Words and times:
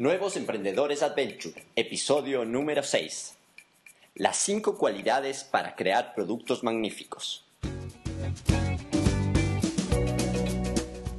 Nuevos 0.00 0.38
Emprendedores 0.38 1.02
Adventure, 1.02 1.62
episodio 1.76 2.46
número 2.46 2.82
6. 2.82 3.34
Las 4.14 4.38
5 4.38 4.78
cualidades 4.78 5.44
para 5.44 5.76
crear 5.76 6.14
productos 6.14 6.64
magníficos. 6.64 7.44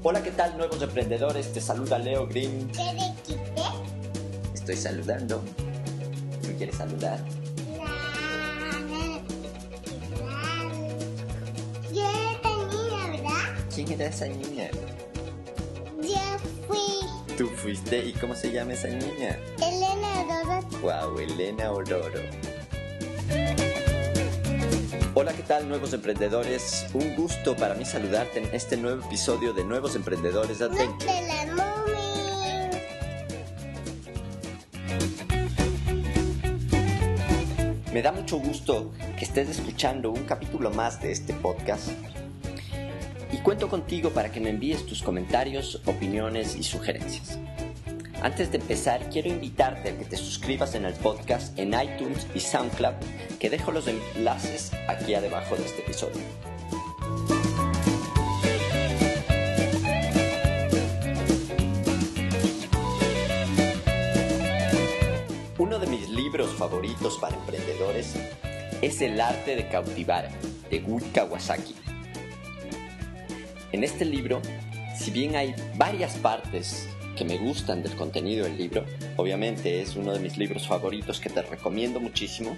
Hola, 0.02 0.23
¿qué 0.23 0.31
tal 0.31 0.57
nuevos 0.57 0.81
emprendedores? 0.81 1.54
Te 1.54 1.62
saluda 1.62 1.99
Leo 1.99 2.25
Green. 2.25 2.71
Estoy 4.55 4.77
saludando. 4.77 5.43
¿Tú 6.41 6.50
quieres 6.57 6.75
saludar? 6.75 7.23
Yo 11.93 12.02
era 12.02 12.41
niña, 12.41 13.07
¿verdad? 13.11 13.68
¿Quién 13.75 13.91
era 13.91 14.07
esa 14.07 14.25
niña? 14.25 14.71
Yo 16.02 16.39
fui 16.68 17.36
Tú 17.38 17.47
fuiste 17.47 18.05
y 18.05 18.13
¿cómo 18.13 18.35
se 18.35 18.52
llama 18.52 18.73
esa 18.73 18.88
niña? 18.88 19.38
Elena 19.57 20.43
Dorothy. 20.43 20.76
Wow, 20.77 21.20
Elena 21.20 21.71
Ororo. 21.71 22.20
Hola, 25.13 25.34
¿qué 25.34 25.43
tal 25.43 25.67
nuevos 25.67 25.93
emprendedores? 25.93 26.88
Un 26.93 27.16
gusto 27.16 27.55
para 27.55 27.76
mí 27.76 27.85
saludarte 27.85 28.40
en 28.40 28.49
este 28.53 28.77
nuevo 28.77 29.03
episodio 29.05 29.53
de 29.53 29.63
Nuevos 29.63 29.95
Emprendedores 29.95 30.59
mami. 30.59 31.91
Me 37.91 38.02
da 38.02 38.12
mucho 38.12 38.38
gusto 38.38 38.91
que 39.18 39.26
estés 39.26 39.49
escuchando 39.49 40.12
un 40.12 40.23
capítulo 40.23 40.71
más 40.71 41.02
de 41.02 41.12
este 41.12 41.34
podcast. 41.34 41.90
Y 43.31 43.38
cuento 43.38 43.70
contigo 43.70 44.09
para 44.09 44.31
que 44.31 44.40
me 44.40 44.49
envíes 44.49 44.85
tus 44.85 45.02
comentarios, 45.02 45.81
opiniones 45.85 46.55
y 46.55 46.63
sugerencias. 46.63 47.40
Antes 48.21 48.52
de 48.52 48.57
empezar, 48.59 49.09
quiero 49.09 49.30
invitarte 49.30 49.90
a 49.90 49.98
que 49.98 50.05
te 50.05 50.16
suscribas 50.16 50.76
en 50.76 50.85
el 50.85 50.93
podcast 50.93 51.57
en 51.57 51.74
iTunes 51.74 52.27
y 52.35 52.40
SoundCloud, 52.40 52.93
que 53.40 53.49
dejo 53.49 53.71
los 53.71 53.87
enlaces 53.87 54.71
aquí 54.87 55.15
abajo 55.15 55.55
de 55.55 55.65
este 55.65 55.82
episodio. 55.82 56.21
Uno 65.57 65.79
de 65.79 65.88
mis 65.88 66.09
libros 66.09 66.52
favoritos 66.52 67.18
para 67.18 67.35
emprendedores 67.38 68.16
es 68.81 69.02
El 69.02 69.19
arte 69.19 69.56
de 69.56 69.68
cautivar 69.68 70.29
de 70.69 70.79
Gui 70.79 71.02
Kawasaki. 71.13 71.91
En 73.72 73.86
este 73.86 74.03
libro, 74.03 74.41
si 74.97 75.12
bien 75.12 75.38
hay 75.38 75.56
varias 75.75 76.16
partes 76.18 76.90
que 77.16 77.24
me 77.24 77.38
gustan 77.38 77.81
del 77.81 77.96
contenido 77.96 78.44
del 78.44 78.58
libro, 78.58 78.86
obviamente 79.16 79.81
es 79.81 79.96
uno 79.96 80.12
de 80.12 80.19
mis 80.19 80.38
libros 80.38 80.68
favoritos 80.68 81.22
que 81.22 81.30
te 81.30 81.41
recomiendo 81.41 82.02
muchísimo, 82.02 82.58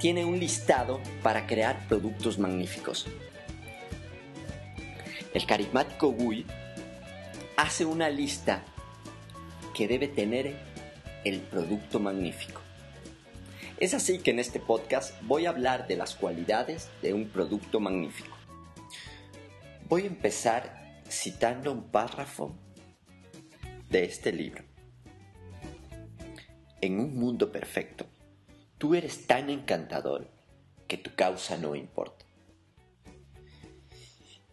tiene 0.00 0.24
un 0.24 0.40
listado 0.40 1.00
para 1.22 1.46
crear 1.46 1.86
productos 1.86 2.38
magníficos. 2.38 3.06
El 5.34 5.46
carismático 5.46 6.10
Gui 6.10 6.44
hace 7.56 7.84
una 7.84 8.10
lista 8.10 8.64
que 9.72 9.86
debe 9.86 10.08
tener 10.08 10.56
el 11.24 11.38
producto 11.40 12.00
magnífico. 12.00 12.60
Es 13.78 13.94
así 13.94 14.18
que 14.18 14.32
en 14.32 14.40
este 14.40 14.58
podcast 14.58 15.14
voy 15.22 15.46
a 15.46 15.50
hablar 15.50 15.86
de 15.86 15.96
las 15.96 16.16
cualidades 16.16 16.88
de 17.02 17.14
un 17.14 17.28
producto 17.28 17.78
magnífico. 17.78 18.39
Voy 19.90 20.02
a 20.02 20.06
empezar 20.06 21.02
citando 21.08 21.72
un 21.72 21.90
párrafo 21.90 22.56
de 23.88 24.04
este 24.04 24.30
libro. 24.30 24.62
En 26.80 27.00
un 27.00 27.18
mundo 27.18 27.50
perfecto, 27.50 28.06
tú 28.78 28.94
eres 28.94 29.26
tan 29.26 29.50
encantador 29.50 30.30
que 30.86 30.96
tu 30.96 31.12
causa 31.16 31.56
no 31.56 31.74
importa. 31.74 32.24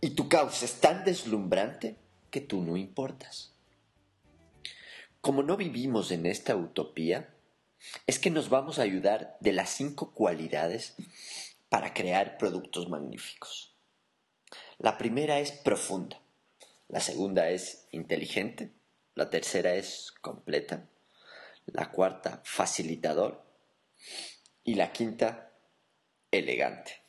Y 0.02 0.16
tu 0.16 0.28
causa 0.28 0.66
es 0.66 0.82
tan 0.82 1.06
deslumbrante 1.06 1.98
que 2.32 2.42
tú 2.42 2.64
no 2.64 2.76
importas. 2.76 3.54
Como 5.22 5.44
no 5.44 5.56
vivimos 5.56 6.10
en 6.10 6.26
esta 6.26 6.56
utopía, 6.56 7.32
es 8.08 8.18
que 8.18 8.32
nos 8.32 8.50
vamos 8.50 8.80
a 8.80 8.82
ayudar 8.82 9.38
de 9.40 9.54
las 9.54 9.70
cinco 9.70 10.16
cualidades 10.16 10.96
para 11.70 11.94
crear 11.94 12.40
productos 12.40 12.90
magníficos. 12.90 13.77
La 14.80 14.98
primera 15.00 15.40
es 15.40 15.52
profunda, 15.52 16.22
la 16.88 17.00
segunda 17.00 17.50
es 17.50 17.88
inteligente, 17.92 18.74
la 19.16 19.32
tercera 19.32 19.74
es 19.74 20.14
completa, 20.22 20.88
la 21.66 21.92
cuarta 21.92 22.42
facilitador 22.46 23.44
y 24.64 24.76
la 24.76 24.92
quinta 24.92 25.52
elegante. 26.30 27.02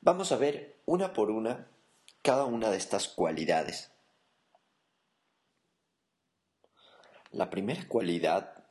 Vamos 0.00 0.32
a 0.32 0.36
ver 0.36 0.80
una 0.86 1.12
por 1.12 1.30
una 1.30 1.68
cada 2.22 2.46
una 2.46 2.70
de 2.70 2.78
estas 2.78 3.08
cualidades. 3.08 3.90
La 7.32 7.50
primera 7.50 7.86
cualidad 7.86 8.64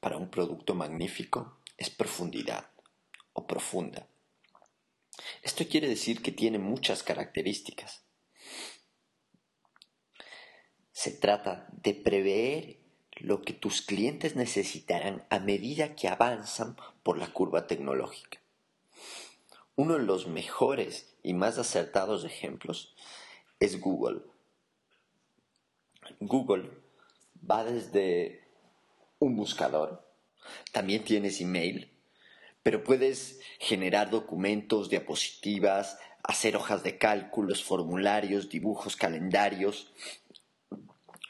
para 0.00 0.16
un 0.16 0.28
producto 0.28 0.74
magnífico 0.74 1.60
es 1.76 1.90
profundidad 1.90 2.68
o 3.32 3.46
profunda. 3.46 4.08
Esto 5.42 5.66
quiere 5.68 5.88
decir 5.88 6.22
que 6.22 6.32
tiene 6.32 6.58
muchas 6.58 7.02
características. 7.02 8.04
Se 10.92 11.10
trata 11.10 11.68
de 11.72 11.94
prever 11.94 12.78
lo 13.16 13.42
que 13.42 13.52
tus 13.52 13.82
clientes 13.82 14.36
necesitarán 14.36 15.26
a 15.30 15.38
medida 15.38 15.94
que 15.94 16.08
avanzan 16.08 16.76
por 17.02 17.18
la 17.18 17.32
curva 17.32 17.66
tecnológica. 17.66 18.40
Uno 19.74 19.94
de 19.94 20.04
los 20.04 20.26
mejores 20.26 21.14
y 21.22 21.34
más 21.34 21.58
acertados 21.58 22.24
ejemplos 22.24 22.94
es 23.60 23.80
Google. 23.80 24.22
Google 26.20 26.70
va 27.48 27.64
desde 27.64 28.44
un 29.18 29.36
buscador, 29.36 30.06
también 30.72 31.04
tienes 31.04 31.40
email, 31.40 31.95
pero 32.66 32.82
puedes 32.82 33.38
generar 33.60 34.10
documentos, 34.10 34.90
diapositivas, 34.90 36.00
hacer 36.24 36.56
hojas 36.56 36.82
de 36.82 36.98
cálculos, 36.98 37.62
formularios, 37.62 38.48
dibujos, 38.48 38.96
calendarios. 38.96 39.92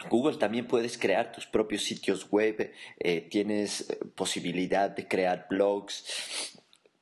Google 0.08 0.38
también 0.38 0.66
puedes 0.66 0.96
crear 0.96 1.32
tus 1.32 1.44
propios 1.44 1.82
sitios 1.82 2.30
web, 2.30 2.72
eh, 3.00 3.20
tienes 3.20 3.90
eh, 3.90 3.98
posibilidad 4.14 4.88
de 4.88 5.06
crear 5.06 5.46
blogs, 5.50 6.56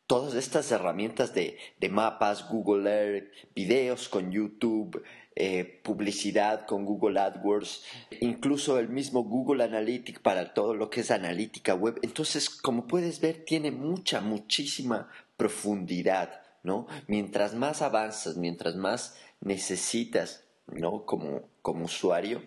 todas 0.08 0.34
estas 0.34 0.72
herramientas 0.72 1.32
de, 1.32 1.56
de 1.78 1.88
mapas, 1.88 2.48
Google 2.48 2.90
Earth, 2.90 3.32
videos 3.54 4.08
con 4.08 4.32
YouTube, 4.32 5.00
eh, 5.36 5.80
publicidad 5.82 6.64
con 6.64 6.84
Google 6.84 7.18
AdWords, 7.18 7.82
incluso 8.20 8.78
el 8.78 8.88
mismo 8.88 9.24
Google 9.24 9.64
Analytics 9.64 10.20
para 10.20 10.54
todo 10.54 10.74
lo 10.74 10.90
que 10.90 11.00
es 11.00 11.10
analítica 11.10 11.74
web. 11.74 11.98
Entonces, 12.02 12.48
como 12.48 12.86
puedes 12.86 13.20
ver, 13.20 13.44
tiene 13.44 13.72
mucha, 13.72 14.20
muchísima 14.20 15.10
profundidad, 15.36 16.42
¿no? 16.62 16.86
Mientras 17.08 17.54
más 17.54 17.82
avanzas, 17.82 18.36
mientras 18.36 18.76
más 18.76 19.16
necesitas, 19.40 20.44
¿no? 20.68 21.04
Como, 21.04 21.48
como 21.62 21.86
usuario, 21.86 22.42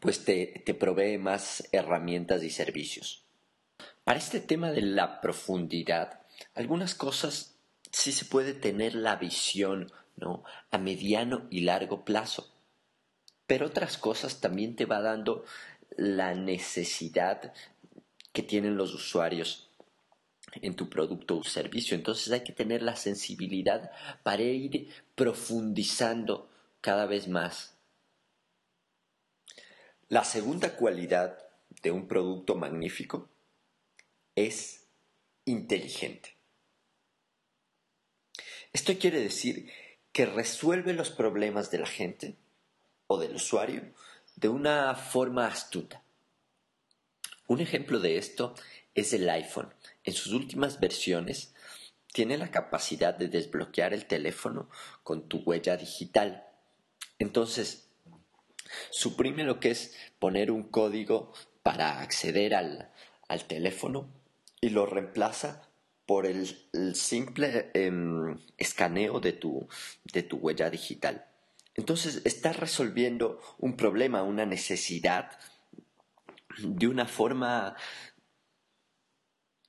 pues 0.00 0.26
te, 0.26 0.62
te 0.66 0.74
provee 0.74 1.16
más 1.16 1.68
herramientas 1.72 2.42
y 2.42 2.50
servicios. 2.50 3.24
Para 4.04 4.18
este 4.18 4.40
tema 4.40 4.72
de 4.72 4.82
la 4.82 5.22
profundidad, 5.22 6.20
algunas 6.54 6.94
cosas 6.94 7.54
sí 7.90 8.12
se 8.12 8.24
puede 8.26 8.52
tener 8.52 8.94
la 8.94 9.16
visión 9.16 9.90
a 10.70 10.78
mediano 10.78 11.46
y 11.50 11.60
largo 11.60 12.04
plazo. 12.04 12.52
Pero 13.46 13.66
otras 13.66 13.98
cosas 13.98 14.40
también 14.40 14.76
te 14.76 14.86
va 14.86 15.00
dando 15.00 15.44
la 15.96 16.34
necesidad 16.34 17.52
que 18.32 18.42
tienen 18.42 18.76
los 18.76 18.94
usuarios 18.94 19.68
en 20.60 20.74
tu 20.74 20.88
producto 20.88 21.38
o 21.38 21.44
servicio. 21.44 21.96
Entonces 21.96 22.32
hay 22.32 22.42
que 22.42 22.52
tener 22.52 22.82
la 22.82 22.96
sensibilidad 22.96 23.90
para 24.22 24.42
ir 24.42 24.88
profundizando 25.14 26.48
cada 26.80 27.06
vez 27.06 27.28
más. 27.28 27.74
La 30.08 30.24
segunda 30.24 30.76
cualidad 30.76 31.38
de 31.82 31.90
un 31.90 32.06
producto 32.06 32.54
magnífico 32.54 33.28
es 34.34 34.86
inteligente. 35.44 36.36
Esto 38.72 38.96
quiere 38.98 39.20
decir 39.20 39.70
que 40.12 40.26
resuelve 40.26 40.92
los 40.92 41.10
problemas 41.10 41.70
de 41.70 41.78
la 41.78 41.86
gente 41.86 42.36
o 43.06 43.18
del 43.18 43.34
usuario 43.34 43.82
de 44.36 44.48
una 44.48 44.94
forma 44.94 45.46
astuta. 45.46 46.02
Un 47.46 47.60
ejemplo 47.60 47.98
de 47.98 48.18
esto 48.18 48.54
es 48.94 49.12
el 49.12 49.28
iPhone. 49.28 49.72
En 50.04 50.14
sus 50.14 50.32
últimas 50.32 50.80
versiones 50.80 51.54
tiene 52.12 52.36
la 52.36 52.50
capacidad 52.50 53.14
de 53.14 53.28
desbloquear 53.28 53.94
el 53.94 54.06
teléfono 54.06 54.68
con 55.02 55.28
tu 55.28 55.38
huella 55.38 55.76
digital. 55.76 56.46
Entonces, 57.18 57.88
Suprime 58.90 59.44
lo 59.44 59.60
que 59.60 59.70
es 59.70 59.96
poner 60.18 60.50
un 60.50 60.62
código 60.64 61.32
para 61.62 62.00
acceder 62.00 62.54
al, 62.54 62.90
al 63.28 63.44
teléfono 63.44 64.08
y 64.60 64.70
lo 64.70 64.86
reemplaza 64.86 65.68
por 66.06 66.26
el, 66.26 66.46
simple 66.94 67.70
em, 67.74 68.38
escaneo 68.58 69.20
de 69.20 69.32
tu, 69.32 69.68
de 70.04 70.22
tu 70.22 70.36
huella 70.38 70.70
digital. 70.70 71.26
Entonces 71.74 72.22
estás 72.24 72.56
resolviendo 72.56 73.40
un 73.58 73.76
problema, 73.76 74.22
una 74.22 74.44
necesidad 74.44 75.38
de 76.58 76.86
una 76.86 77.06
forma 77.06 77.76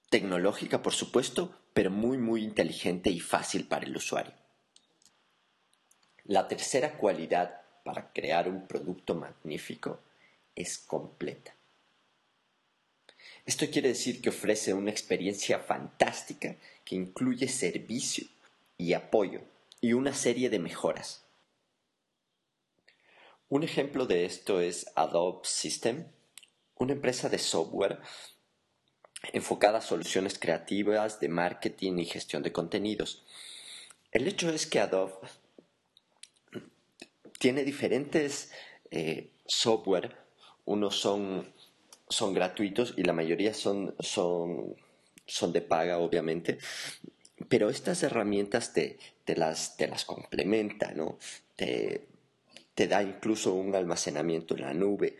tecnológica, 0.09 0.81
por 0.81 0.93
supuesto, 0.93 1.57
pero 1.73 1.89
muy, 1.89 2.17
muy 2.17 2.43
inteligente 2.43 3.09
y 3.09 3.19
fácil 3.19 3.67
para 3.67 3.85
el 3.85 3.95
usuario. 3.95 4.33
La 6.25 6.47
tercera 6.47 6.97
cualidad 6.97 7.61
para 7.83 8.11
crear 8.13 8.47
un 8.47 8.67
producto 8.67 9.15
magnífico 9.15 9.99
es 10.55 10.77
completa. 10.77 11.52
Esto 13.45 13.69
quiere 13.69 13.89
decir 13.89 14.21
que 14.21 14.29
ofrece 14.29 14.73
una 14.73 14.91
experiencia 14.91 15.59
fantástica 15.59 16.55
que 16.85 16.95
incluye 16.95 17.47
servicio 17.47 18.25
y 18.77 18.93
apoyo 18.93 19.41
y 19.81 19.93
una 19.93 20.13
serie 20.13 20.49
de 20.49 20.59
mejoras. 20.59 21.25
Un 23.49 23.63
ejemplo 23.63 24.05
de 24.05 24.25
esto 24.25 24.61
es 24.61 24.87
Adobe 24.95 25.41
System, 25.43 26.07
una 26.75 26.93
empresa 26.93 27.29
de 27.29 27.37
software 27.37 27.99
enfocada 29.31 29.79
a 29.79 29.81
soluciones 29.81 30.39
creativas 30.39 31.19
de 31.19 31.29
marketing 31.29 31.99
y 31.99 32.05
gestión 32.05 32.43
de 32.43 32.51
contenidos. 32.51 33.25
El 34.11 34.27
hecho 34.27 34.49
es 34.49 34.67
que 34.67 34.79
Adobe 34.79 35.15
tiene 37.39 37.63
diferentes 37.63 38.51
eh, 38.91 39.31
software, 39.45 40.17
unos 40.65 40.97
son 40.99 41.53
son 42.09 42.33
gratuitos 42.33 42.93
y 42.97 43.03
la 43.03 43.13
mayoría 43.13 43.53
son, 43.53 43.95
son, 43.99 44.75
son 45.25 45.53
de 45.53 45.61
paga, 45.61 45.99
obviamente. 45.99 46.57
Pero 47.49 47.69
estas 47.69 48.03
herramientas 48.03 48.73
te, 48.73 48.97
te, 49.25 49.35
las, 49.35 49.77
te 49.77 49.87
las 49.87 50.05
complementa, 50.05 50.93
¿no? 50.93 51.17
Te, 51.55 52.07
te 52.75 52.87
da 52.87 53.03
incluso 53.03 53.53
un 53.53 53.75
almacenamiento 53.75 54.55
en 54.55 54.61
la 54.61 54.73
nube. 54.73 55.17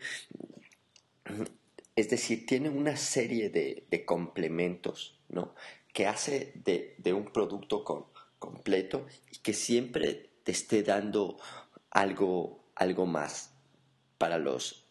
Es 1.96 2.10
decir, 2.10 2.46
tiene 2.46 2.68
una 2.68 2.96
serie 2.96 3.50
de, 3.50 3.86
de 3.90 4.04
complementos, 4.04 5.20
¿no? 5.28 5.54
Que 5.92 6.06
hace 6.06 6.52
de, 6.64 6.96
de 6.98 7.12
un 7.12 7.32
producto 7.32 7.84
completo 8.38 9.06
y 9.30 9.38
que 9.38 9.52
siempre 9.52 10.30
te 10.42 10.52
esté 10.52 10.82
dando 10.82 11.38
algo, 11.90 12.64
algo 12.74 13.06
más 13.06 13.54
para 14.18 14.38
los, 14.38 14.83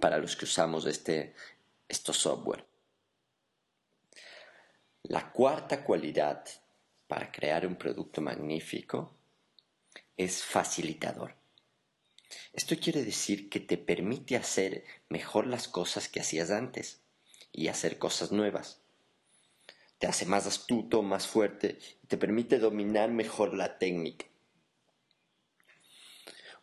para 0.00 0.18
los 0.18 0.36
que 0.36 0.44
usamos 0.44 0.86
este, 0.86 1.34
software. 1.88 2.64
La 5.02 5.32
cuarta 5.32 5.84
cualidad 5.84 6.44
para 7.06 7.30
crear 7.30 7.66
un 7.66 7.76
producto 7.76 8.20
magnífico 8.20 9.14
es 10.16 10.42
facilitador. 10.44 11.34
Esto 12.52 12.76
quiere 12.76 13.04
decir 13.04 13.48
que 13.48 13.60
te 13.60 13.78
permite 13.78 14.36
hacer 14.36 14.84
mejor 15.08 15.46
las 15.46 15.68
cosas 15.68 16.08
que 16.08 16.20
hacías 16.20 16.50
antes 16.50 17.00
y 17.52 17.68
hacer 17.68 17.98
cosas 17.98 18.32
nuevas. 18.32 18.80
Te 19.98 20.06
hace 20.06 20.26
más 20.26 20.46
astuto, 20.46 21.02
más 21.02 21.26
fuerte 21.26 21.78
y 22.02 22.06
te 22.06 22.18
permite 22.18 22.58
dominar 22.58 23.10
mejor 23.10 23.54
la 23.54 23.78
técnica. 23.78 24.26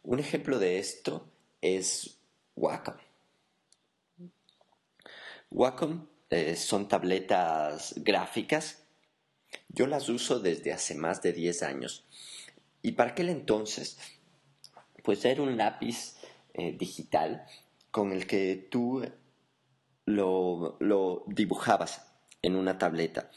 Un 0.03 0.19
ejemplo 0.19 0.59
de 0.59 0.79
esto 0.79 1.31
es 1.61 2.19
Wacom. 2.55 2.97
Wacom 5.53 6.07
eh, 6.31 6.55
son 6.55 6.87
tabletas 6.87 7.93
gráficas. 7.97 8.85
Yo 9.69 9.85
las 9.85 10.09
uso 10.09 10.39
desde 10.39 10.73
hace 10.73 10.95
más 10.95 11.21
de 11.21 11.31
10 11.31 11.63
años. 11.63 12.05
Y 12.81 12.93
para 12.93 13.11
aquel 13.11 13.29
entonces, 13.29 13.97
pues 15.03 15.23
era 15.25 15.43
un 15.43 15.57
lápiz 15.57 16.15
eh, 16.55 16.75
digital 16.77 17.45
con 17.91 18.11
el 18.11 18.25
que 18.25 18.67
tú 18.69 19.05
lo, 20.05 21.23
dibujabas 21.27 22.07
en 22.41 22.55
una 22.55 22.79
tableta. 22.79 23.29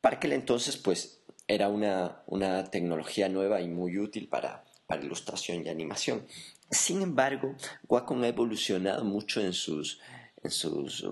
Para 0.00 0.16
aquel 0.16 0.32
entonces, 0.32 0.76
pues 0.76 1.22
era 1.48 1.68
una, 1.68 2.22
una 2.26 2.70
tecnología 2.70 3.28
nueva 3.28 3.60
y 3.60 3.68
muy 3.68 3.98
útil 3.98 4.28
para, 4.28 4.64
para 4.86 5.02
ilustración 5.02 5.66
y 5.66 5.68
animación. 5.68 6.24
Sin 6.70 7.02
embargo, 7.02 7.56
Wacom 7.88 8.22
ha 8.22 8.28
evolucionado 8.28 9.04
mucho 9.04 9.40
en 9.40 9.52
sus, 9.52 10.00
en 10.44 10.50
sus, 10.50 11.04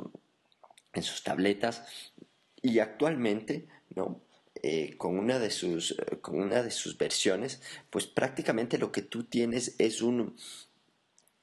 en 0.93 1.03
sus 1.03 1.25
tabletas 1.25 2.13
y 2.61 2.79
actualmente, 2.79 3.67
¿no? 3.95 4.21
Eh, 4.63 4.97
con, 4.97 5.19
una 5.19 5.41
de 5.41 5.51
sus, 5.51 5.97
con 6.21 6.39
una 6.39 6.63
de 6.63 6.71
sus 6.71 6.97
versiones, 6.97 7.61
pues 7.91 8.07
prácticamente 8.07 8.79
lo 8.79 8.93
que 8.93 9.03
tú 9.03 9.25
tienes 9.25 9.75
es, 9.79 10.03
un, 10.03 10.37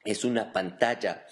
es 0.05 0.23
una 0.23 0.53
pantalla 0.53 1.25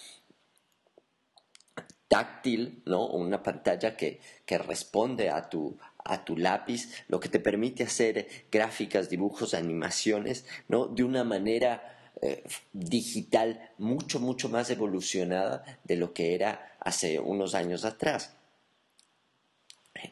táctil, 2.09 2.81
¿no? 2.85 3.07
Una 3.07 3.41
pantalla 3.41 3.95
que, 3.95 4.19
que 4.45 4.57
responde 4.57 5.29
a 5.29 5.49
tu, 5.49 5.77
a 6.03 6.25
tu 6.25 6.35
lápiz, 6.35 6.89
lo 7.07 7.19
que 7.19 7.29
te 7.29 7.39
permite 7.39 7.83
hacer 7.83 8.27
gráficas, 8.51 9.09
dibujos, 9.09 9.53
animaciones, 9.53 10.45
¿no? 10.67 10.87
De 10.87 11.03
una 11.03 11.23
manera 11.23 11.96
eh, 12.21 12.43
digital 12.73 13.71
mucho, 13.77 14.19
mucho 14.19 14.49
más 14.49 14.69
evolucionada 14.69 15.63
de 15.83 15.95
lo 15.95 16.13
que 16.13 16.35
era 16.35 16.75
hace 16.79 17.19
unos 17.19 17.53
años 17.55 17.85
atrás. 17.85 18.33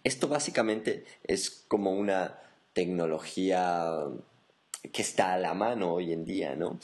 Esto 0.03 0.27
básicamente 0.27 1.05
es 1.23 1.65
como 1.67 1.91
una 1.91 2.39
tecnología 2.73 4.07
que 4.91 5.01
está 5.01 5.33
a 5.33 5.39
la 5.39 5.53
mano 5.53 5.93
hoy 5.93 6.13
en 6.13 6.25
día, 6.25 6.55
¿no? 6.55 6.79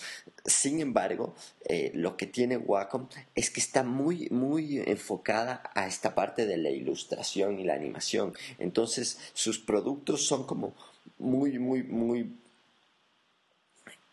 Sin 0.46 0.80
embargo, 0.80 1.36
eh, 1.66 1.92
lo 1.94 2.18
que 2.18 2.26
tiene 2.26 2.58
Wacom 2.58 3.08
es 3.36 3.52
que 3.52 3.60
está 3.60 3.84
muy, 3.84 4.28
muy 4.32 4.80
enfocada 4.80 5.64
a 5.76 5.88
esta 5.88 6.16
parte 6.16 6.46
de 6.46 6.58
la 6.58 6.70
ilustración 6.70 7.60
y 7.60 7.64
la 7.64 7.76
animación. 7.76 8.34
Entonces, 8.58 9.20
sus 9.34 9.60
productos 9.60 10.26
son 10.26 10.46
como 10.46 10.74
muy, 11.20 11.60
muy, 11.60 11.84
muy 11.84 12.36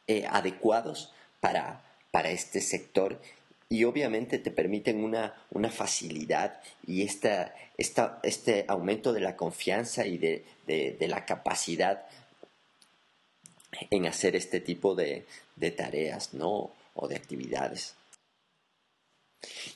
eh, 0.09 0.27
adecuados 0.29 1.13
para, 1.41 1.85
para 2.11 2.31
este 2.31 2.61
sector 2.61 3.21
y 3.69 3.85
obviamente 3.85 4.39
te 4.39 4.51
permiten 4.51 5.05
una, 5.05 5.35
una 5.51 5.71
facilidad 5.71 6.61
y 6.87 7.03
esta, 7.03 7.55
esta, 7.77 8.19
este 8.23 8.65
aumento 8.69 9.13
de 9.13 9.21
la 9.21 9.37
confianza 9.37 10.07
y 10.07 10.17
de, 10.17 10.45
de, 10.67 11.09
la 11.09 11.27
capacidad 11.27 12.07
en 13.91 14.07
hacer 14.07 14.37
este 14.37 14.61
tipo 14.61 14.95
de, 14.95 15.27
de 15.57 15.71
tareas 15.71 16.33
¿no? 16.33 16.71
o 16.95 17.09
de 17.09 17.17
actividades. 17.17 17.95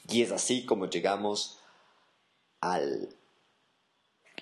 Y 0.09 0.23
es 0.23 0.33
así 0.33 0.65
como 0.65 0.89
llegamos 0.89 1.59
a 2.63 2.81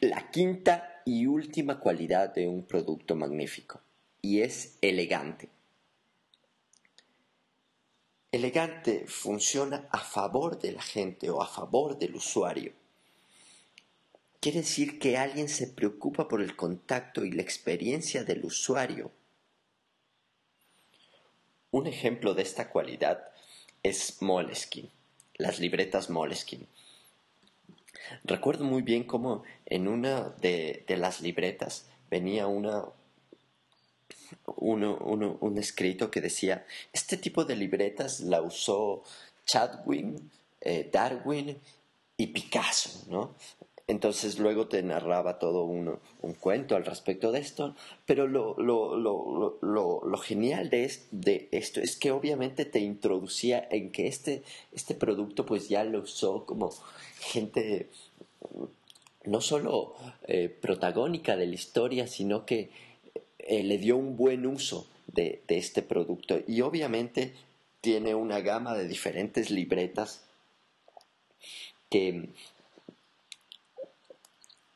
la 0.00 0.31
quinta 0.31 1.03
y 1.05 1.26
última 1.26 1.81
cualidad 1.81 2.33
de 2.33 2.47
un 2.47 2.64
producto 2.64 3.17
magnífico 3.17 3.81
y 4.23 4.43
es 4.43 4.79
elegante. 4.81 5.49
Elegante 8.33 9.07
funciona 9.09 9.89
a 9.91 9.99
favor 9.99 10.61
de 10.61 10.71
la 10.71 10.83
gente 10.83 11.31
o 11.31 11.43
a 11.43 11.49
favor 11.49 11.99
del 11.99 12.15
usuario. 12.15 12.73
Quiere 14.39 14.61
decir 14.61 15.01
que 15.01 15.19
alguien 15.19 15.49
se 15.49 15.67
preocupa 15.67 16.29
por 16.29 16.41
el 16.41 16.55
contacto 16.55 17.25
y 17.25 17.33
la 17.33 17.43
experiencia 17.43 18.23
del 18.23 18.45
usuario. 18.45 19.11
Un 21.73 21.89
ejemplo 21.89 22.35
de 22.35 22.43
esta 22.43 22.71
cualidad 22.71 23.33
es 23.83 24.23
Moleskine, 24.23 24.91
las 25.35 25.59
libretas 25.59 26.09
Moleskine. 26.09 26.67
Recuerdo 28.23 28.63
muy 28.65 28.83
bien 28.83 29.03
cómo 29.03 29.43
en 29.67 29.89
una 29.89 30.29
de, 30.41 30.85
de 30.87 30.97
las 30.97 31.21
libretas 31.21 31.89
venía 32.09 32.47
una, 32.47 32.85
un 34.57 35.59
escrito 35.59 36.11
que 36.11 36.21
decía, 36.21 36.67
este 36.93 37.17
tipo 37.17 37.45
de 37.45 37.57
libretas 37.57 38.21
la 38.21 38.43
usó 38.43 39.02
Chadwin, 39.47 40.31
eh, 40.61 40.88
Darwin 40.93 41.59
y 42.17 42.26
Picasso, 42.29 43.07
¿no? 43.09 43.35
Entonces 43.90 44.38
luego 44.38 44.69
te 44.69 44.85
narraba 44.85 45.40
todo 45.40 45.64
un, 45.64 45.99
cuento 46.38 46.76
al 46.76 46.85
respecto 46.85 47.33
de 47.33 47.40
esto, 47.40 47.75
pero 48.07 48.29
lo, 48.29 48.55
lo, 48.57 50.19
genial 50.19 50.71
de, 50.71 50.93
de, 51.11 51.49
esto 51.50 51.81
es 51.81 51.97
que 51.97 52.12
obviamente 52.12 52.64
te 52.67 52.79
introducía 52.79 53.67
en 53.69 53.90
que 53.90 54.07
este, 54.07 54.45
este 54.71 54.95
producto 54.95 55.45
pues 55.45 55.69
ya 55.69 55.83
lo 55.83 56.02
usó 56.02 56.47
como 56.47 56.71
gente 57.19 57.90
no 59.25 59.40
solo 59.40 59.97
eh, 60.29 60.49
protagónica 60.49 61.37
de 61.37 61.47
la 61.47 61.55
historia, 61.55 62.07
sino 62.07 62.47
que 62.47 62.71
eh, 63.50 63.64
le 63.64 63.78
dio 63.78 63.97
un 63.97 64.16
buen 64.16 64.47
uso 64.47 64.87
de, 65.09 65.42
este 65.49 65.83
producto 65.83 66.40
y 66.47 66.61
obviamente 66.61 67.35
tiene 67.80 68.14
una 68.14 68.38
gama 68.42 68.76
de 68.76 68.87
diferentes 68.87 69.50
libretas 69.50 70.23
que, 71.90 72.28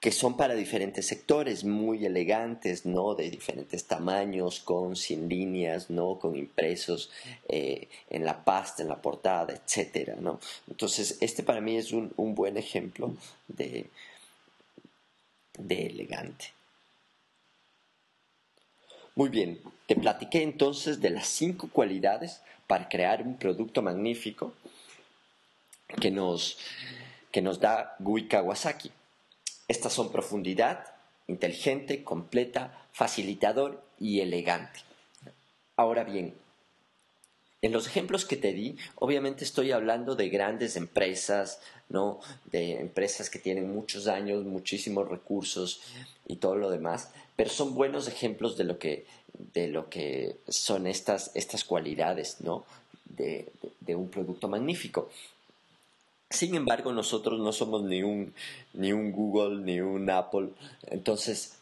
que 0.01 0.11
son 0.11 0.37
para 0.37 0.55
diferentes 0.55 1.07
sectores, 1.07 1.63
muy 1.63 2.05
elegantes, 2.05 2.85
¿no? 2.85 3.15
De 3.15 3.31
diferentes 3.31 3.85
tamaños, 3.85 4.59
con 4.59 4.97
sin 4.97 5.29
líneas, 5.29 5.89
¿no? 5.89 6.19
Con 6.19 6.35
impresos 6.35 7.13
eh, 7.49 7.87
en 8.11 8.25
la 8.25 8.45
pasta, 8.45 8.83
en 8.83 8.89
la 8.89 9.01
portada, 9.01 9.55
etcétera, 9.55 10.17
¿no? 10.19 10.41
Entonces, 10.69 11.19
este 11.21 11.45
para 11.45 11.61
mí 11.61 11.77
es 11.77 11.93
un, 11.93 12.13
un 12.17 12.35
buen 12.35 12.57
ejemplo 12.57 13.15
de, 13.47 13.87
de 15.59 15.87
elegante. 15.87 16.47
Muy 19.17 19.29
bien, 19.29 19.61
te 19.87 19.95
platiqué 19.95 20.43
entonces 20.43 21.01
de 21.01 21.11
las 21.11 21.29
cinco 21.29 21.69
cualidades 21.71 22.41
para 22.67 22.89
crear 22.89 23.23
un 23.23 23.37
producto 23.37 23.81
magnífico 23.81 24.55
que 26.01 26.11
nos, 26.11 26.59
que 27.31 27.41
nos 27.41 27.61
da 27.61 27.95
Gui 28.01 28.27
Kawasaki. 28.27 28.91
Estas 29.69 29.93
son 29.93 30.11
profundidad, 30.11 30.85
inteligente, 31.29 32.03
completa, 32.03 32.87
facilitador 32.93 33.85
y 34.01 34.21
elegante. 34.21 34.81
Ahora 35.77 36.03
bien, 36.03 36.35
en 37.65 37.73
los 37.73 37.87
ejemplos 37.87 38.27
que 38.27 38.37
te 38.37 38.53
di, 38.53 38.77
obviamente 38.97 39.43
estoy 39.43 39.73
hablando 39.73 40.17
de 40.17 40.29
grandes 40.29 40.77
empresas, 40.77 41.61
¿no? 41.89 42.21
De 42.53 42.79
empresas 42.79 43.31
que 43.31 43.39
tienen 43.39 43.75
muchos 43.75 44.07
años, 44.07 44.45
muchísimos 44.45 45.09
recursos 45.09 45.81
y 46.29 46.37
todo 46.37 46.57
lo 46.57 46.69
demás, 46.69 47.11
pero 47.37 47.49
son 47.49 47.75
buenos 47.75 48.07
ejemplos 48.07 48.59
de 48.59 48.65
lo 48.65 48.79
que, 48.79 49.07
de 49.55 49.69
lo 49.69 49.89
que 49.89 50.37
son 50.47 50.87
estas, 50.87 51.31
estas 51.33 51.65
cualidades, 51.65 52.43
¿no? 52.43 52.67
De, 53.07 53.51
un 53.95 54.11
producto 54.11 54.47
magnífico. 54.47 55.09
Sin 56.29 56.55
embargo, 56.57 56.93
nosotros 56.93 57.41
no 57.41 57.51
somos 57.51 57.83
ni 57.85 58.03
un, 58.03 58.35
ni 58.75 58.93
un 58.93 59.11
Google, 59.11 59.63
ni 59.63 59.81
un 59.81 60.11
Apple. 60.11 60.51
Entonces, 60.89 61.57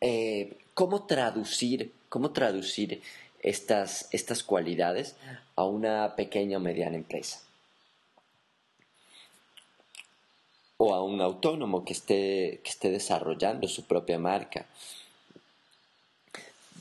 eh, 0.00 0.56
¿cómo 0.72 1.04
traducir, 1.04 1.92
cómo 2.08 2.30
traducir 2.30 3.02
estas, 3.42 4.08
estas 4.12 4.42
cualidades 4.42 5.16
a 5.56 5.64
una 5.64 6.16
pequeña 6.16 6.58
o 6.58 6.60
mediana 6.60 6.96
empresa? 6.96 7.40
o 10.84 10.94
a 10.94 11.00
un 11.00 11.20
autónomo 11.20 11.84
que 11.84 11.92
esté, 11.92 12.60
que 12.64 12.70
esté 12.70 12.90
desarrollando 12.90 13.68
su 13.68 13.84
propia 13.84 14.18
marca. 14.18 14.66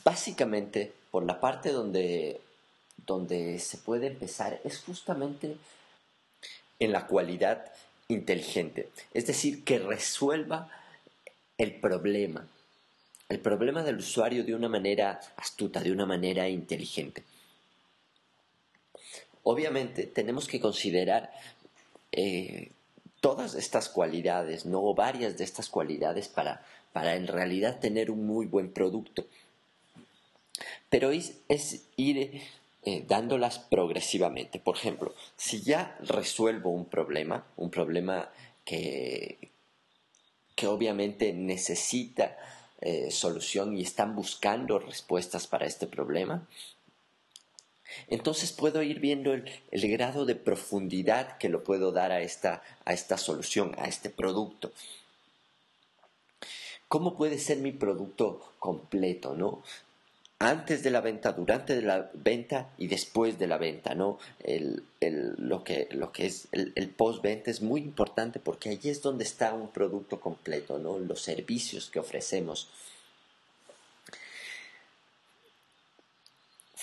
Básicamente, 0.03 0.91
por 1.11 1.23
la 1.23 1.39
parte 1.39 1.71
donde, 1.71 2.41
donde 3.05 3.59
se 3.59 3.77
puede 3.77 4.07
empezar 4.07 4.59
es 4.63 4.79
justamente 4.79 5.55
en 6.79 6.91
la 6.91 7.05
cualidad 7.05 7.71
inteligente, 8.07 8.89
es 9.13 9.27
decir, 9.27 9.63
que 9.63 9.77
resuelva 9.77 10.67
el 11.59 11.79
problema, 11.79 12.47
el 13.31 13.39
problema 13.39 13.81
del 13.81 13.97
usuario 13.97 14.43
de 14.43 14.53
una 14.53 14.67
manera 14.67 15.21
astuta, 15.37 15.79
de 15.79 15.93
una 15.93 16.05
manera 16.05 16.49
inteligente. 16.49 17.23
Obviamente 19.43 20.05
tenemos 20.05 20.49
que 20.49 20.59
considerar 20.59 21.31
eh, 22.11 22.71
todas 23.21 23.55
estas 23.55 23.87
cualidades, 23.87 24.65
no 24.65 24.93
varias 24.93 25.37
de 25.37 25.45
estas 25.45 25.69
cualidades 25.69 26.27
para, 26.27 26.65
para 26.91 27.15
en 27.15 27.27
realidad 27.27 27.79
tener 27.79 28.11
un 28.11 28.27
muy 28.27 28.47
buen 28.47 28.73
producto. 28.73 29.25
Pero 30.89 31.11
es, 31.11 31.39
ir 31.95 32.41
eh, 32.83 33.05
dándolas 33.07 33.59
progresivamente. 33.59 34.59
Por 34.59 34.75
ejemplo, 34.75 35.15
si 35.37 35.61
ya 35.61 35.97
resuelvo 36.01 36.69
un 36.71 36.83
problema, 36.83 37.45
un 37.55 37.71
problema 37.71 38.29
que, 38.65 39.51
que 40.53 40.67
obviamente 40.67 41.31
necesita 41.31 42.37
eh, 42.81 43.11
solución 43.11 43.77
y 43.77 43.83
están 43.83 44.15
buscando 44.15 44.79
respuestas 44.79 45.47
para 45.47 45.65
este 45.65 45.87
problema, 45.87 46.47
entonces 48.07 48.51
puedo 48.51 48.81
ir 48.83 48.99
viendo 48.99 49.33
el, 49.33 49.45
grado 49.71 50.25
de 50.25 50.35
profundidad 50.35 51.37
que 51.37 51.49
lo 51.49 51.63
puedo 51.63 51.91
dar 51.91 52.11
a 52.11 52.21
esta, 52.21 52.63
a 52.85 52.93
esta 52.93 53.17
solución, 53.17 53.75
a 53.77 53.87
este 53.87 54.09
producto. 54.09 54.71
¿Cómo 56.87 57.15
puede 57.15 57.39
ser 57.39 57.57
mi 57.57 57.71
producto 57.71 58.53
completo, 58.59 59.33
no? 59.35 59.63
Antes 60.43 60.83
de 60.83 60.89
la 60.89 61.01
venta, 61.01 61.33
durante 61.33 61.81
la 61.81 62.09
venta 62.13 62.69
y 62.77 62.87
después 62.87 63.37
de 63.37 63.47
la 63.47 63.57
venta, 63.57 63.93
¿no? 63.95 64.17
El, 64.39 64.83
lo, 65.37 65.63
que, 65.63 65.87
lo 65.91 66.11
que 66.11 66.25
es 66.25 66.47
el, 66.51 66.73
el 66.75 66.89
post-venta 66.89 67.51
es 67.51 67.61
muy 67.61 67.81
importante 67.81 68.39
porque 68.39 68.69
allí 68.69 68.89
es 68.89 69.01
donde 69.01 69.23
está 69.23 69.53
un 69.53 69.69
producto 69.69 70.19
completo, 70.19 70.79
¿no? 70.79 70.97
Los 70.97 71.21
servicios 71.21 71.89
que 71.89 71.99
ofrecemos. 71.99 72.69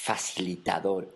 facilitador. 0.09 1.07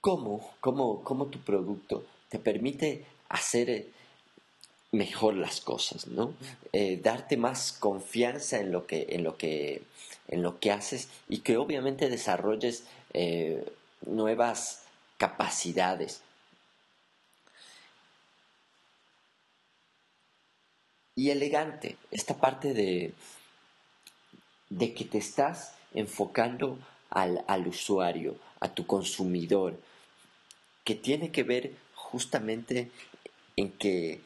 ¿Cómo, 0.00 0.52
cómo, 0.60 1.02
cómo 1.02 1.26
tu 1.26 1.40
producto 1.40 2.04
te 2.28 2.38
permite 2.38 3.04
hacer 3.28 3.68
eh, 3.68 3.90
mejor 4.92 5.34
las 5.34 5.60
cosas, 5.60 6.08
¿no? 6.08 6.34
Eh, 6.72 6.98
darte 7.02 7.36
más 7.36 7.72
confianza 7.72 8.58
en 8.58 8.72
lo 8.72 8.86
que, 8.86 9.06
en 9.10 9.24
lo 9.24 9.36
que, 9.36 9.82
en 10.28 10.42
lo 10.42 10.58
que 10.58 10.72
haces 10.72 11.08
y 11.28 11.38
que 11.38 11.56
obviamente 11.56 12.08
desarrolles 12.08 12.84
eh, 13.12 13.64
nuevas 14.06 14.84
capacidades. 15.16 16.22
Y 21.14 21.30
elegante, 21.30 21.96
esta 22.10 22.38
parte 22.38 22.72
de, 22.72 23.12
de 24.70 24.94
que 24.94 25.04
te 25.04 25.18
estás 25.18 25.74
enfocando 25.92 26.78
al, 27.10 27.44
al 27.46 27.66
usuario, 27.68 28.36
a 28.60 28.72
tu 28.72 28.86
consumidor, 28.86 29.78
que 30.84 30.94
tiene 30.94 31.30
que 31.30 31.42
ver 31.42 31.72
justamente 31.94 32.90
en 33.56 33.70
que 33.70 34.20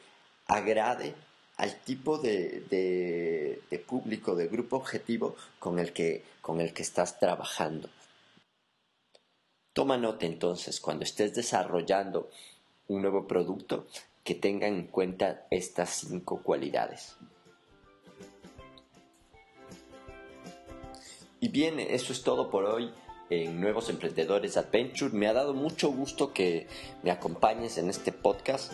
agrade 0.47 1.13
al 1.57 1.75
tipo 1.81 2.17
de, 2.17 3.61
público, 3.87 4.35
de 4.35 4.47
grupo 4.47 4.77
objetivo 4.77 5.35
con 5.59 5.79
el, 5.79 5.93
que, 5.93 6.23
con 6.41 6.61
el 6.61 6.73
que 6.73 6.81
estás 6.81 7.19
trabajando. 7.19 7.89
Toma 9.73 9.97
nota 9.97 10.25
entonces 10.25 10.79
cuando 10.79 11.03
estés 11.03 11.35
desarrollando 11.35 12.29
un 12.87 13.01
nuevo 13.01 13.27
producto 13.27 13.87
que 14.23 14.35
tenga 14.35 14.67
en 14.67 14.87
cuenta 14.87 15.45
estas 15.51 15.89
cinco 16.07 16.41
cualidades. 16.41 17.17
Y 21.39 21.49
bien, 21.49 21.79
eso 21.79 22.11
es 22.11 22.23
todo 22.23 22.49
por 22.49 22.65
hoy 22.65 22.91
en 23.29 23.59
Nuevos 23.59 23.89
Emprendedores 23.89 24.57
Adventure. 24.57 25.13
Me 25.13 25.27
ha 25.27 25.33
dado 25.33 25.53
mucho 25.53 25.91
gusto 25.91 26.33
que 26.33 26.67
me 27.03 27.11
acompañes 27.11 27.77
en 27.77 27.89
este 27.89 28.11
podcast. 28.11 28.73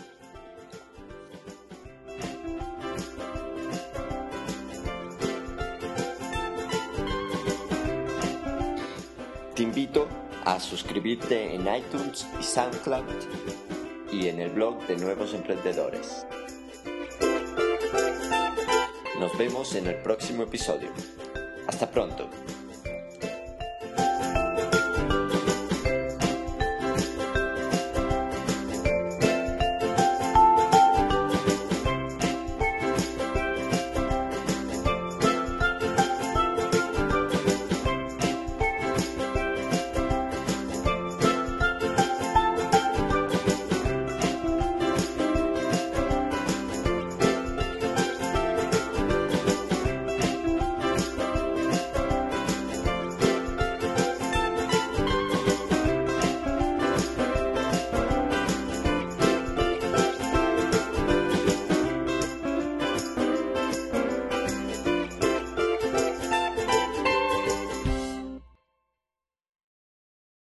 Invito 9.82 10.06
a 10.44 10.60
suscribirte 10.60 11.56
en 11.56 11.62
iTunes 11.62 12.24
y 12.38 12.44
SoundCloud 12.44 13.02
y 14.12 14.28
en 14.28 14.38
el 14.38 14.50
blog 14.50 14.86
de 14.86 14.96
Nuevos 14.96 15.34
Emprendedores. 15.34 16.24
Nos 19.18 19.36
vemos 19.36 19.74
en 19.74 19.88
el 19.88 19.96
próximo 19.96 20.44
episodio. 20.44 20.88
Hasta 21.66 21.90
pronto. 21.90 22.30